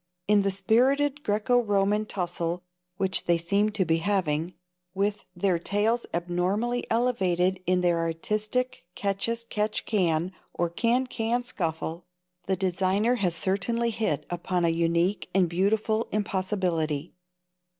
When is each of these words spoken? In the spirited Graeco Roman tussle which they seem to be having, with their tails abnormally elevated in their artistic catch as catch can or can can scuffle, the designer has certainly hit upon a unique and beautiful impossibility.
In 0.27 0.41
the 0.41 0.49
spirited 0.49 1.23
Graeco 1.23 1.61
Roman 1.63 2.07
tussle 2.07 2.63
which 2.97 3.25
they 3.25 3.37
seem 3.37 3.69
to 3.69 3.85
be 3.85 3.97
having, 3.97 4.55
with 4.95 5.25
their 5.35 5.59
tails 5.59 6.07
abnormally 6.11 6.87
elevated 6.89 7.59
in 7.67 7.81
their 7.81 7.99
artistic 7.99 8.83
catch 8.95 9.29
as 9.29 9.43
catch 9.43 9.85
can 9.85 10.31
or 10.55 10.71
can 10.71 11.05
can 11.05 11.43
scuffle, 11.43 12.07
the 12.47 12.55
designer 12.55 13.13
has 13.17 13.35
certainly 13.35 13.91
hit 13.91 14.25
upon 14.31 14.65
a 14.65 14.69
unique 14.69 15.29
and 15.35 15.47
beautiful 15.47 16.07
impossibility. 16.11 17.13